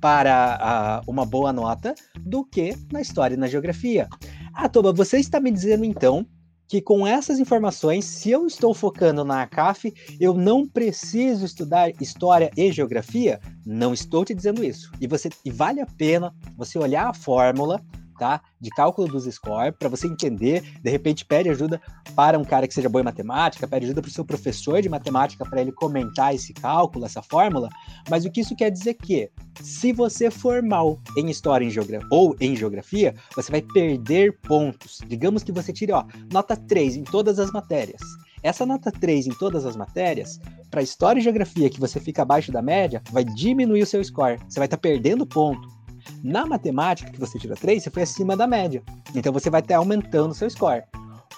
para 0.00 0.59
a, 0.61 1.03
uma 1.07 1.25
boa 1.25 1.50
nota 1.50 1.95
do 2.21 2.45
que 2.45 2.76
na 2.93 3.00
história 3.00 3.35
e 3.35 3.38
na 3.38 3.47
geografia. 3.47 4.07
Ah, 4.53 4.69
Toba, 4.69 4.93
você 4.93 5.19
está 5.19 5.41
me 5.41 5.50
dizendo 5.50 5.85
então 5.85 6.26
que 6.68 6.80
com 6.80 7.06
essas 7.06 7.38
informações, 7.38 8.04
se 8.04 8.30
eu 8.30 8.46
estou 8.46 8.75
focando 8.75 9.25
na 9.25 9.42
ACAF, 9.42 9.92
eu 10.18 10.35
não 10.35 10.66
preciso 10.66 11.44
estudar 11.44 11.90
história 12.00 12.50
e 12.56 12.73
geografia? 12.73 13.40
Não 13.64 13.94
estou 13.94 14.25
te 14.25 14.35
dizendo 14.35 14.64
isso. 14.64 14.90
E 15.00 15.06
você 15.06 15.30
e 15.44 15.50
vale 15.50 15.80
a 15.80 15.87
pena 15.87 16.35
você 16.56 16.78
olhar 16.78 17.08
a 17.08 17.14
fórmula 17.14 17.80
tá? 18.16 18.40
De 18.61 18.70
cálculo 18.70 19.08
dos 19.08 19.25
scores, 19.25 19.75
para 19.78 19.88
você 19.88 20.06
entender, 20.06 20.62
de 20.82 20.90
repente 20.90 21.25
pede 21.25 21.49
ajuda 21.49 21.80
para 22.14 22.38
um 22.38 22.44
cara 22.44 22.66
que 22.66 22.75
seja 22.75 22.88
bom 22.88 23.00
em 23.00 23.04
matemática, 23.04 23.66
pede 23.66 23.87
ajuda 23.87 24.02
para 24.02 24.08
o 24.08 24.12
seu 24.12 24.25
professor 24.25 24.80
de 24.80 24.88
matemática 24.88 25.44
para 25.44 25.61
ele 25.61 25.73
comentar 25.73 26.35
esse 26.35 26.52
cálculo, 26.52 27.04
essa 27.04 27.23
fórmula, 27.23 27.68
mas 28.08 28.25
o 28.25 28.30
que 28.30 28.40
isso 28.40 28.56
quer 28.56 28.70
dizer 28.70 28.94
que 28.94 29.30
se 29.61 29.92
você 29.92 30.30
for 30.30 30.62
mal 30.62 31.00
em 31.16 31.30
história 31.30 31.64
em 31.64 31.70
geografia, 31.70 32.08
ou 32.11 32.37
em 32.40 32.54
geografia, 32.54 33.14
você 33.35 33.50
vai 33.50 33.62
perder 33.62 34.38
pontos. 34.40 35.00
Digamos 35.06 35.42
que 35.42 35.52
você 35.52 35.73
tire, 35.73 35.92
ó, 35.92 36.04
nota 36.32 36.56
3 36.56 36.96
em 36.96 37.04
todas 37.04 37.38
as 37.38 37.50
matérias. 37.50 38.00
Essa 38.42 38.64
nota 38.64 38.92
3 38.92 39.26
em 39.26 39.32
todas 39.32 39.66
as 39.66 39.76
matérias, 39.76 40.38
para 40.70 40.82
história 40.82 41.18
e 41.18 41.23
geografia 41.23 41.70
que 41.70 41.80
você 41.80 41.99
fica 41.99 42.23
abaixo 42.23 42.52
da 42.52 42.62
média, 42.62 43.02
vai 43.11 43.25
diminuir 43.25 43.82
o 43.82 43.87
seu 43.87 44.02
score. 44.04 44.38
Você 44.49 44.61
vai 44.61 44.66
estar 44.66 44.76
tá 44.76 44.80
perdendo 44.80 45.26
ponto. 45.26 45.75
Na 46.22 46.46
matemática, 46.46 47.10
que 47.10 47.20
você 47.20 47.38
tira 47.38 47.54
3, 47.54 47.82
você 47.82 47.90
foi 47.90 48.02
acima 48.02 48.36
da 48.36 48.46
média. 48.46 48.82
Então 49.14 49.32
você 49.32 49.50
vai 49.50 49.60
estar 49.60 49.76
aumentando 49.76 50.30
o 50.30 50.34
seu 50.34 50.48
score. 50.48 50.84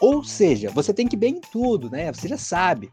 Ou 0.01 0.23
seja, 0.23 0.71
você 0.71 0.93
tem 0.93 1.07
que 1.07 1.17
ir 1.17 1.19
bem 1.19 1.37
em 1.37 1.41
tudo, 1.41 1.91
né? 1.91 2.13
Você 2.13 2.29
já 2.29 2.39
sabe. 2.39 2.91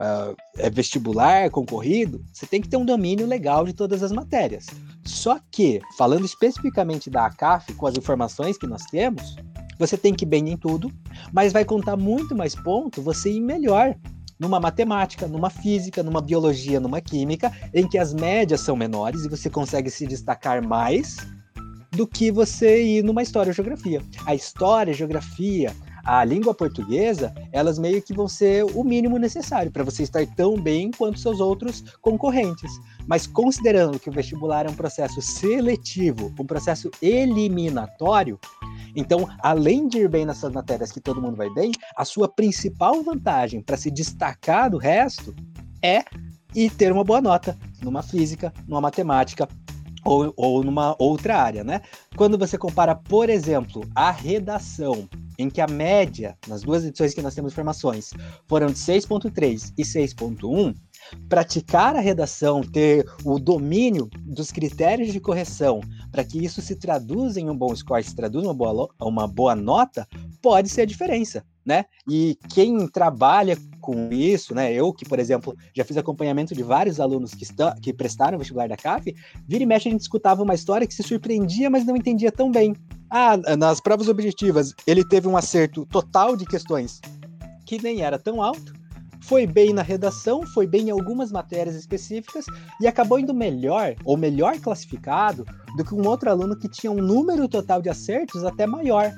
Uh, 0.00 0.36
é 0.56 0.70
vestibular, 0.70 1.50
concorrido, 1.50 2.24
você 2.32 2.46
tem 2.46 2.60
que 2.60 2.68
ter 2.68 2.76
um 2.76 2.84
domínio 2.84 3.26
legal 3.26 3.64
de 3.64 3.72
todas 3.72 4.00
as 4.00 4.12
matérias. 4.12 4.66
Só 5.04 5.40
que, 5.50 5.80
falando 5.96 6.24
especificamente 6.24 7.10
da 7.10 7.26
ACAF, 7.26 7.74
com 7.74 7.84
as 7.84 7.96
informações 7.96 8.56
que 8.56 8.66
nós 8.66 8.84
temos, 8.84 9.34
você 9.76 9.96
tem 9.96 10.14
que 10.14 10.24
ir 10.24 10.28
bem 10.28 10.50
em 10.50 10.56
tudo, 10.56 10.92
mas 11.32 11.52
vai 11.52 11.64
contar 11.64 11.96
muito 11.96 12.36
mais 12.36 12.54
ponto 12.54 13.02
você 13.02 13.32
ir 13.32 13.40
melhor 13.40 13.96
numa 14.38 14.60
matemática, 14.60 15.26
numa 15.26 15.50
física, 15.50 16.02
numa 16.02 16.20
biologia, 16.20 16.78
numa 16.78 17.00
química, 17.00 17.52
em 17.74 17.88
que 17.88 17.98
as 17.98 18.14
médias 18.14 18.60
são 18.60 18.76
menores 18.76 19.24
e 19.24 19.28
você 19.28 19.50
consegue 19.50 19.90
se 19.90 20.06
destacar 20.06 20.66
mais 20.66 21.16
do 21.90 22.06
que 22.06 22.30
você 22.30 22.82
ir 22.82 23.02
numa 23.02 23.22
história 23.22 23.50
ou 23.50 23.54
geografia. 23.54 24.02
A 24.26 24.34
história, 24.34 24.92
a 24.92 24.96
geografia, 24.96 25.74
a 26.08 26.24
língua 26.24 26.54
portuguesa, 26.54 27.34
elas 27.52 27.78
meio 27.78 28.00
que 28.00 28.14
vão 28.14 28.26
ser 28.26 28.64
o 28.74 28.82
mínimo 28.82 29.18
necessário 29.18 29.70
para 29.70 29.84
você 29.84 30.04
estar 30.04 30.26
tão 30.28 30.58
bem 30.58 30.90
quanto 30.90 31.18
seus 31.18 31.38
outros 31.38 31.84
concorrentes. 32.00 32.72
Mas 33.06 33.26
considerando 33.26 33.98
que 33.98 34.08
o 34.08 34.12
vestibular 34.12 34.64
é 34.64 34.70
um 34.70 34.74
processo 34.74 35.20
seletivo, 35.20 36.32
um 36.40 36.46
processo 36.46 36.90
eliminatório, 37.02 38.40
então, 38.96 39.28
além 39.40 39.86
de 39.86 39.98
ir 39.98 40.08
bem 40.08 40.24
nessas 40.24 40.50
matérias 40.50 40.90
que 40.90 40.98
todo 40.98 41.20
mundo 41.20 41.36
vai 41.36 41.50
bem, 41.50 41.72
a 41.94 42.06
sua 42.06 42.26
principal 42.26 43.02
vantagem 43.02 43.60
para 43.60 43.76
se 43.76 43.90
destacar 43.90 44.70
do 44.70 44.78
resto 44.78 45.36
é 45.82 46.04
e 46.54 46.70
ter 46.70 46.90
uma 46.90 47.04
boa 47.04 47.20
nota 47.20 47.54
numa 47.82 48.02
física, 48.02 48.50
numa 48.66 48.80
matemática 48.80 49.46
ou, 50.02 50.32
ou 50.38 50.64
numa 50.64 50.96
outra 50.98 51.36
área, 51.36 51.62
né? 51.62 51.82
Quando 52.16 52.38
você 52.38 52.56
compara, 52.56 52.94
por 52.94 53.28
exemplo, 53.28 53.86
a 53.94 54.10
redação 54.10 55.06
em 55.38 55.48
que 55.48 55.60
a 55.60 55.66
média, 55.68 56.36
nas 56.48 56.62
duas 56.62 56.84
edições 56.84 57.14
que 57.14 57.22
nós 57.22 57.34
temos 57.34 57.52
informações, 57.52 58.12
foram 58.46 58.66
de 58.66 58.78
6.3 58.78 59.72
e 59.78 59.82
6.1, 59.82 60.74
praticar 61.28 61.94
a 61.94 62.00
redação, 62.00 62.60
ter 62.60 63.06
o 63.24 63.38
domínio 63.38 64.10
dos 64.20 64.50
critérios 64.50 65.12
de 65.12 65.20
correção, 65.20 65.80
para 66.10 66.24
que 66.24 66.44
isso 66.44 66.60
se 66.60 66.76
traduza 66.76 67.40
em 67.40 67.48
um 67.48 67.56
bom 67.56 67.74
score, 67.74 68.02
se 68.02 68.16
traduza 68.16 68.46
uma 68.46 68.54
boa, 68.54 68.88
uma 69.00 69.28
boa 69.28 69.54
nota, 69.54 70.06
pode 70.42 70.68
ser 70.68 70.82
a 70.82 70.86
diferença, 70.86 71.44
né? 71.64 71.84
E 72.08 72.36
quem 72.50 72.88
trabalha 72.88 73.56
com 73.88 74.12
isso, 74.12 74.54
né? 74.54 74.70
Eu 74.70 74.92
que, 74.92 75.06
por 75.06 75.18
exemplo, 75.18 75.56
já 75.74 75.82
fiz 75.82 75.96
acompanhamento 75.96 76.54
de 76.54 76.62
vários 76.62 77.00
alunos 77.00 77.32
que, 77.32 77.46
que 77.80 77.90
prestaram 77.90 78.36
o 78.36 78.38
vestibular 78.38 78.68
da 78.68 78.76
CAF, 78.76 79.16
vira 79.46 79.62
e 79.62 79.66
mexe 79.66 79.88
a 79.88 79.92
gente 79.92 80.02
escutava 80.02 80.42
uma 80.42 80.54
história 80.54 80.86
que 80.86 80.92
se 80.92 81.02
surpreendia, 81.02 81.70
mas 81.70 81.86
não 81.86 81.96
entendia 81.96 82.30
tão 82.30 82.50
bem. 82.50 82.76
Ah, 83.08 83.38
nas 83.56 83.80
provas 83.80 84.06
objetivas, 84.06 84.74
ele 84.86 85.02
teve 85.02 85.26
um 85.26 85.38
acerto 85.38 85.86
total 85.86 86.36
de 86.36 86.44
questões 86.44 87.00
que 87.64 87.80
nem 87.82 88.02
era 88.02 88.18
tão 88.18 88.42
alto, 88.42 88.74
foi 89.22 89.46
bem 89.46 89.72
na 89.72 89.80
redação, 89.80 90.46
foi 90.48 90.66
bem 90.66 90.88
em 90.88 90.90
algumas 90.90 91.32
matérias 91.32 91.74
específicas 91.74 92.44
e 92.82 92.86
acabou 92.86 93.18
indo 93.18 93.32
melhor 93.32 93.94
ou 94.04 94.18
melhor 94.18 94.58
classificado 94.60 95.46
do 95.78 95.84
que 95.84 95.94
um 95.94 96.06
outro 96.06 96.28
aluno 96.28 96.58
que 96.58 96.68
tinha 96.68 96.90
um 96.90 97.00
número 97.00 97.48
total 97.48 97.80
de 97.80 97.88
acertos 97.88 98.44
até 98.44 98.66
maior. 98.66 99.12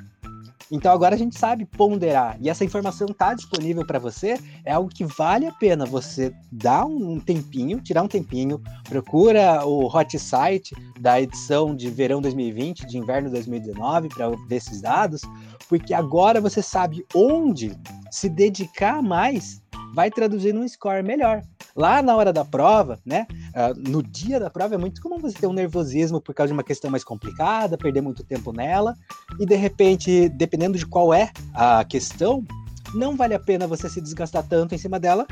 Então 0.71 0.93
agora 0.93 1.15
a 1.15 1.19
gente 1.19 1.37
sabe 1.39 1.65
ponderar 1.65 2.37
e 2.41 2.49
essa 2.49 2.65
informação 2.65 3.09
está 3.09 3.35
disponível 3.35 3.85
para 3.85 3.99
você. 3.99 4.39
É 4.65 4.73
algo 4.73 4.89
que 4.89 5.05
vale 5.05 5.47
a 5.47 5.53
pena 5.53 5.85
você 5.85 6.33
dar 6.53 6.85
um 6.85 7.19
tempinho, 7.19 7.81
tirar 7.81 8.03
um 8.03 8.09
tempinho, 8.09 8.63
procura 8.89 9.67
o 9.67 9.87
hot 9.87 10.17
site 10.19 10.75
da 11.01 11.21
edição 11.21 11.75
de 11.75 11.91
verão 11.91 12.21
2020, 12.21 12.87
de 12.87 12.99
inverno 12.99 13.31
2019 13.31 14.09
para 14.09 14.29
ver 14.29 14.57
esses 14.57 14.81
dados, 14.81 15.23
Porque 15.69 15.95
agora 15.95 16.41
você 16.41 16.63
sabe 16.63 17.05
onde 17.15 17.77
se 18.11 18.29
dedicar 18.29 19.03
mais 19.03 19.61
vai 19.95 20.11
traduzir 20.11 20.53
num 20.53 20.67
score 20.69 21.03
melhor. 21.03 21.43
Lá 21.81 22.03
na 22.03 22.15
hora 22.15 22.31
da 22.31 22.45
prova, 22.45 22.99
né? 23.07 23.27
Uh, 23.31 23.91
no 23.91 24.03
dia 24.03 24.39
da 24.39 24.51
prova 24.51 24.75
é 24.75 24.79
muito 24.79 25.01
comum 25.01 25.19
você 25.19 25.39
ter 25.39 25.47
um 25.47 25.53
nervosismo 25.55 26.21
por 26.21 26.35
causa 26.35 26.49
de 26.49 26.53
uma 26.53 26.63
questão 26.63 26.91
mais 26.91 27.03
complicada, 27.03 27.79
perder 27.79 28.03
muito 28.03 28.23
tempo 28.23 28.53
nela, 28.53 28.95
e 29.39 29.47
de 29.47 29.57
repente, 29.57 30.29
dependendo 30.29 30.77
de 30.77 30.85
qual 30.85 31.15
é 31.15 31.31
a 31.55 31.83
questão, 31.83 32.45
não 32.95 33.17
vale 33.17 33.33
a 33.33 33.39
pena 33.39 33.67
você 33.67 33.89
se 33.89 33.99
desgastar 33.99 34.47
tanto 34.47 34.75
em 34.75 34.79
cima 34.79 35.01
dela, 35.01 35.27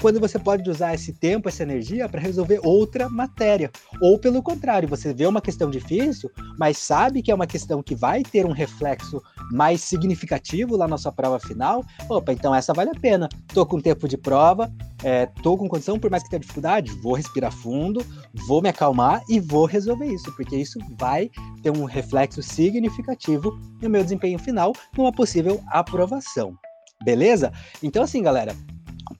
quando 0.00 0.20
você 0.20 0.38
pode 0.38 0.68
usar 0.68 0.94
esse 0.94 1.12
tempo, 1.12 1.48
essa 1.48 1.62
energia 1.62 2.08
para 2.08 2.20
resolver 2.20 2.60
outra 2.62 3.08
matéria. 3.08 3.70
Ou 4.00 4.18
pelo 4.18 4.42
contrário, 4.42 4.88
você 4.88 5.12
vê 5.12 5.26
uma 5.26 5.40
questão 5.40 5.70
difícil, 5.70 6.30
mas 6.58 6.78
sabe 6.78 7.22
que 7.22 7.30
é 7.30 7.34
uma 7.34 7.46
questão 7.46 7.82
que 7.82 7.94
vai 7.94 8.22
ter 8.22 8.46
um 8.46 8.52
reflexo 8.52 9.22
mais 9.50 9.80
significativo 9.80 10.76
lá 10.76 10.86
na 10.86 10.98
sua 10.98 11.12
prova 11.12 11.38
final. 11.38 11.84
Opa, 12.08 12.32
então 12.32 12.54
essa 12.54 12.72
vale 12.72 12.90
a 12.90 13.00
pena. 13.00 13.28
Tô 13.52 13.66
com 13.66 13.80
tempo 13.80 14.08
de 14.08 14.16
prova, 14.16 14.72
é, 15.02 15.26
tô 15.42 15.56
com 15.56 15.68
condição, 15.68 15.98
por 15.98 16.10
mais 16.10 16.22
que 16.22 16.30
tenha 16.30 16.40
dificuldade, 16.40 16.90
vou 17.02 17.14
respirar 17.14 17.52
fundo, 17.52 18.04
vou 18.46 18.62
me 18.62 18.68
acalmar 18.68 19.22
e 19.28 19.40
vou 19.40 19.66
resolver 19.66 20.06
isso, 20.06 20.34
porque 20.36 20.56
isso 20.56 20.78
vai 20.98 21.30
ter 21.62 21.70
um 21.70 21.84
reflexo 21.84 22.42
significativo 22.42 23.58
no 23.82 23.90
meu 23.90 24.02
desempenho 24.02 24.38
final 24.38 24.72
numa 24.96 25.12
possível 25.12 25.60
aprovação. 25.68 26.56
Beleza? 27.04 27.52
Então, 27.82 28.02
assim, 28.02 28.22
galera, 28.22 28.56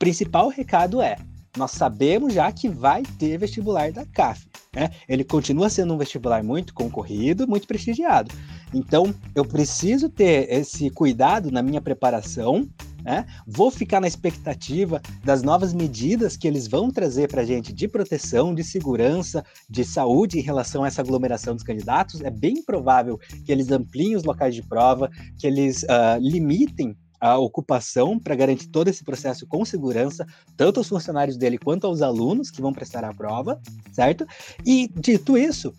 principal 0.05 0.49
recado 0.49 1.01
é: 1.01 1.17
nós 1.57 1.71
sabemos 1.71 2.35
já 2.35 2.53
que 2.53 2.69
vai 2.69 3.03
ter 3.19 3.39
vestibular 3.39 3.91
da 3.91 4.05
CAF. 4.05 4.47
Né? 4.77 4.91
Ele 5.09 5.25
continua 5.25 5.71
sendo 5.71 5.95
um 5.95 5.97
vestibular 5.97 6.45
muito 6.45 6.75
concorrido, 6.75 7.49
muito 7.49 7.67
prestigiado. 7.67 8.31
Então, 8.75 9.15
eu 9.35 9.47
preciso 9.47 10.11
ter 10.11 10.53
esse 10.53 10.91
cuidado 10.91 11.51
na 11.51 11.63
minha 11.63 11.81
preparação. 11.81 12.69
Né? 13.03 13.25
Vou 13.47 13.71
ficar 13.71 13.99
na 13.99 14.07
expectativa 14.07 15.01
das 15.25 15.43
novas 15.43 15.73
medidas 15.73 16.37
que 16.37 16.47
eles 16.47 16.67
vão 16.67 16.91
trazer 16.91 17.29
para 17.29 17.41
a 17.41 17.47
gente 17.47 17.73
de 17.73 17.89
proteção, 17.89 18.55
de 18.55 18.63
segurança, 18.63 19.43
de 19.71 19.87
saúde 19.87 20.39
em 20.39 20.43
relação 20.43 20.85
a 20.85 20.87
essa 20.87 21.01
aglomeração 21.01 21.55
dos 21.55 21.65
candidatos. 21.65 22.21
É 22.21 22.31
bem 22.31 22.63
provável 22.63 23.19
que 23.47 23.51
eles 23.51 23.71
ampliem 23.71 24.17
os 24.17 24.25
locais 24.25 24.55
de 24.55 24.63
prova, 24.63 25.11
que 25.39 25.47
eles 25.47 25.83
uh, 25.85 26.19
limitem 26.21 26.95
a 27.21 27.39
ocupação 27.39 28.19
para 28.19 28.35
garantir 28.35 28.69
todo 28.69 28.89
esse 28.89 29.05
processo 29.05 29.47
com 29.47 29.65
segurança, 29.65 30.27
tanto 30.57 30.81
aos 30.81 30.89
funcionários 30.89 31.37
dele 31.37 31.59
quanto 31.59 31.87
aos 31.87 32.03
alunos 32.03 32.51
que 32.51 32.63
vão 32.63 32.73
prestar 32.73 33.05
a 33.05 33.15
prova, 33.15 33.61
certo? 33.93 34.27
E 34.65 34.89
dito 34.95 35.39
isso, 35.39 35.73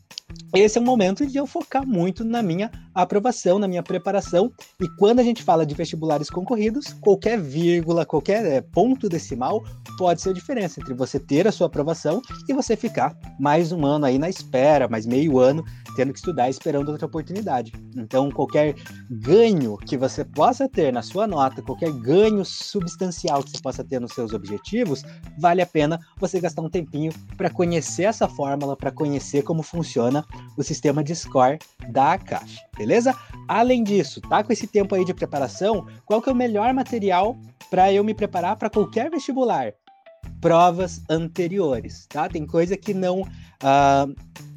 esse 0.54 0.77
é 0.77 0.82
o 0.82 0.84
momento 0.84 1.25
de 1.25 1.38
eu 1.38 1.46
focar 1.46 1.86
muito 1.86 2.24
na 2.24 2.42
minha 2.42 2.72
aprovação, 2.96 3.60
na 3.60 3.68
minha 3.68 3.84
preparação. 3.84 4.52
E 4.82 4.88
quando 4.98 5.20
a 5.20 5.24
gente 5.24 5.44
fala 5.44 5.66
de 5.66 5.75
vestibulares 5.75 6.30
concorridos, 6.30 6.94
qualquer 7.02 7.40
vírgula, 7.40 8.06
qualquer 8.06 8.46
é, 8.46 8.62
ponto 8.62 9.10
decimal 9.10 9.64
pode 9.98 10.22
ser 10.22 10.30
a 10.30 10.34
diferença 10.34 10.80
entre 10.80 10.94
você 10.94 11.20
ter 11.20 11.48
a 11.48 11.52
sua 11.52 11.68
aprovação 11.68 12.22
e 12.48 12.54
você 12.54 12.75
ficar 12.75 13.16
mais 13.40 13.72
um 13.72 13.86
ano 13.86 14.06
aí 14.06 14.18
na 14.18 14.30
espera, 14.30 14.88
mais 14.88 15.06
meio 15.06 15.40
ano 15.40 15.64
tendo 15.96 16.12
que 16.12 16.20
estudar 16.20 16.50
esperando 16.50 16.90
outra 16.90 17.08
oportunidade. 17.08 17.72
Então, 17.96 18.30
qualquer 18.30 18.75
ganho 19.10 19.78
que 19.78 19.98
você 19.98 20.24
possa 20.24 20.68
ter 20.68 20.92
na 20.92 21.02
sua 21.02 21.25
nota, 21.25 21.62
qualquer 21.62 21.92
ganho 21.92 22.44
substancial 22.44 23.42
que 23.42 23.52
você 23.52 23.62
possa 23.62 23.84
ter 23.84 24.00
nos 24.00 24.12
seus 24.12 24.34
objetivos, 24.34 25.04
vale 25.40 25.62
a 25.62 25.66
pena 25.66 26.00
você 26.20 26.40
gastar 26.40 26.62
um 26.62 26.70
tempinho 26.70 27.12
para 27.38 27.50
conhecer 27.50 28.04
essa 28.04 28.28
fórmula, 28.28 28.75
para 28.75 28.92
conhecer 28.92 29.42
como 29.44 29.64
funciona 29.64 30.25
o 30.58 30.64
sistema 30.64 31.04
de 31.04 31.16
score 31.16 31.58
da 31.90 32.14
ACAF, 32.14 32.58
beleza? 32.86 33.15
Além 33.48 33.84
disso, 33.84 34.22
tá 34.22 34.44
com 34.44 34.54
esse 34.54 34.68
tempo 34.68 34.94
aí 34.94 35.04
de 35.04 35.13
preparação, 35.13 35.88
qual 36.06 36.22
que 36.22 36.30
é 36.30 36.32
o 36.32 36.36
melhor 36.36 36.72
material 36.74 37.36
para 37.70 37.92
eu 37.92 38.04
me 38.04 38.13
preparar 38.13 38.56
para 38.56 38.70
qualquer 38.70 39.10
vestibular? 39.10 39.74
Provas 40.39 41.01
anteriores, 41.10 42.06
tá? 42.08 42.30
Tem 42.30 42.46
coisa 42.46 42.77
que 42.77 42.94
não 42.94 43.22
uh, 43.22 44.15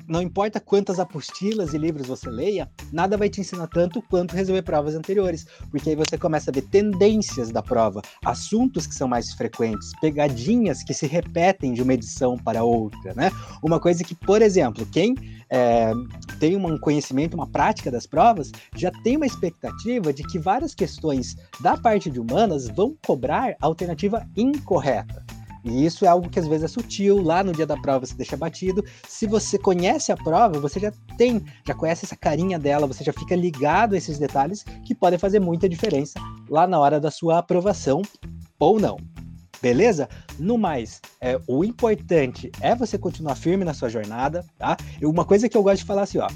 não 0.09 0.23
importa 0.23 0.59
quantas 0.59 0.99
apostilas 0.99 1.75
e 1.75 1.79
livros 1.79 2.07
você 2.07 2.31
leia, 2.31 2.69
nada 2.91 3.17
vai 3.17 3.29
te 3.29 3.41
ensinar 3.41 3.67
tanto 3.67 4.03
quanto 4.03 4.35
resolver 4.35 4.63
provas 4.63 4.95
anteriores, 4.95 5.47
porque 5.71 5.91
aí 5.91 5.97
você 5.97 6.17
começa 6.17 6.51
a 6.51 6.55
ver 6.55 6.63
tendências 6.63 7.51
da 7.51 7.63
prova, 7.63 8.01
assuntos 8.25 8.87
que 8.87 8.95
são 8.95 9.07
mais 9.07 9.33
frequentes, 9.33 9.93
pegadinhas 10.01 10.83
que 10.83 10.95
se 10.95 11.07
repetem 11.07 11.75
de 11.75 11.83
uma 11.83 11.95
edição 11.95 12.37
para 12.39 12.65
outra, 12.65 13.13
né? 13.15 13.31
Uma 13.63 13.79
coisa 13.79 14.03
que, 14.03 14.15
por 14.15 14.41
exemplo, 14.41 14.87
quem 14.87 15.15
é, 15.51 15.93
tem 16.39 16.57
um 16.57 16.79
conhecimento, 16.79 17.35
uma 17.35 17.47
prática 17.47 17.91
das 17.91 18.07
provas, 18.07 18.51
já 18.77 18.91
tem 19.03 19.17
uma 19.17 19.27
expectativa 19.27 20.13
de 20.13 20.23
que 20.25 20.39
várias 20.39 20.75
questões 20.75 21.37
da 21.61 21.77
parte 21.77 22.11
de 22.11 22.21
humanas 22.21 22.69
vão 22.69 22.97
cobrar 23.07 23.55
a 23.61 23.67
alternativa 23.67 24.27
incorreta. 24.37 25.25
E 25.65 25.85
isso 25.85 26.05
é 26.05 26.09
algo 26.09 26.29
que 26.29 26.39
às 26.39 26.47
vezes 26.47 26.65
é 26.65 26.69
sutil, 26.69 27.23
lá 27.23 27.43
no 27.43 27.53
dia 27.53 27.67
da 27.67 27.77
prova 27.77 28.07
você 28.07 28.15
deixa 28.15 28.37
batido. 28.37 28.85
Se 29.09 29.27
você 29.27 29.59
conhece 29.59 30.13
a 30.13 30.17
prova, 30.17 30.59
você 30.61 30.81
já 30.81 30.93
tem, 31.17 31.45
já 31.67 31.75
conhece 31.75 32.05
essa 32.05 32.17
carinha 32.17 32.59
dela, 32.59 32.87
você 32.87 33.05
já 33.05 33.13
fica 33.13 33.35
ligado 33.35 33.95
a 33.95 33.99
esses 33.99 34.19
detalhes 34.19 34.65
que 34.85 34.95
podem 34.95 35.19
fazer 35.19 35.41
muita 35.41 35.69
diferença 35.69 36.21
lá 36.49 36.67
na 36.67 36.79
hora 36.79 37.01
da 37.01 37.11
sua 37.11 37.39
aprovação 37.39 38.03
ou 38.59 38.79
não. 38.81 38.97
Beleza? 39.61 40.09
No 40.39 40.57
mais, 40.57 41.01
é, 41.21 41.39
o 41.49 41.65
importante 41.65 42.51
é 42.61 42.75
você 42.75 42.97
continuar 42.97 43.35
firme 43.35 43.65
na 43.65 43.75
sua 43.75 43.89
jornada, 43.89 44.45
tá? 44.57 44.77
Uma 45.03 45.25
coisa 45.25 45.49
que 45.49 45.57
eu 45.57 45.63
gosto 45.63 45.79
de 45.79 45.85
falar 45.85 46.03
assim, 46.03 46.19
ó, 46.19 46.29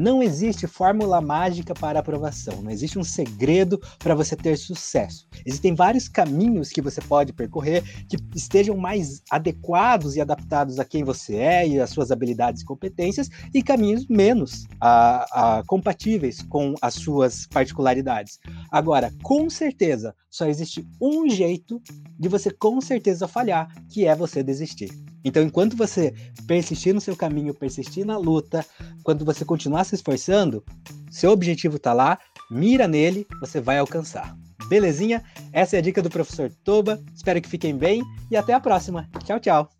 não 0.00 0.22
existe 0.22 0.66
fórmula 0.66 1.20
mágica 1.20 1.74
para 1.74 2.00
aprovação, 2.00 2.62
não 2.62 2.70
existe 2.70 2.98
um 2.98 3.04
segredo 3.04 3.78
para 3.98 4.14
você 4.14 4.34
ter 4.34 4.56
sucesso. 4.56 5.28
Existem 5.44 5.74
vários 5.74 6.08
caminhos 6.08 6.70
que 6.70 6.80
você 6.80 7.02
pode 7.02 7.34
percorrer 7.34 7.84
que 8.08 8.16
estejam 8.34 8.76
mais 8.78 9.22
adequados 9.30 10.16
e 10.16 10.20
adaptados 10.20 10.78
a 10.78 10.86
quem 10.86 11.04
você 11.04 11.36
é 11.36 11.68
e 11.68 11.78
às 11.78 11.90
suas 11.90 12.10
habilidades 12.10 12.62
e 12.62 12.64
competências, 12.64 13.28
e 13.52 13.62
caminhos 13.62 14.06
menos 14.08 14.66
a, 14.80 15.58
a, 15.58 15.64
compatíveis 15.66 16.40
com 16.40 16.74
as 16.80 16.94
suas 16.94 17.46
particularidades. 17.46 18.38
Agora, 18.70 19.12
com 19.22 19.50
certeza, 19.50 20.14
só 20.30 20.46
existe 20.46 20.88
um 21.00 21.28
jeito 21.28 21.80
de 22.18 22.28
você 22.28 22.50
com 22.50 22.80
certeza 22.80 23.28
falhar, 23.28 23.68
que 23.90 24.06
é 24.06 24.16
você 24.16 24.42
desistir. 24.42 24.90
Então, 25.24 25.42
enquanto 25.42 25.76
você 25.76 26.14
persistir 26.46 26.94
no 26.94 27.00
seu 27.00 27.16
caminho, 27.16 27.54
persistir 27.54 28.04
na 28.04 28.16
luta, 28.16 28.64
quando 29.02 29.24
você 29.24 29.44
continuar 29.44 29.84
se 29.84 29.94
esforçando, 29.94 30.64
seu 31.10 31.30
objetivo 31.30 31.76
está 31.76 31.92
lá, 31.92 32.18
mira 32.50 32.88
nele, 32.88 33.26
você 33.40 33.60
vai 33.60 33.78
alcançar. 33.78 34.36
Belezinha? 34.68 35.22
Essa 35.52 35.76
é 35.76 35.78
a 35.78 35.82
dica 35.82 36.00
do 36.00 36.10
professor 36.10 36.50
Toba. 36.64 37.02
Espero 37.14 37.40
que 37.40 37.48
fiquem 37.48 37.76
bem 37.76 38.02
e 38.30 38.36
até 38.36 38.54
a 38.54 38.60
próxima. 38.60 39.08
Tchau, 39.24 39.40
tchau. 39.40 39.79